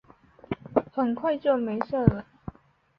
[0.91, 2.25] 很快就没事了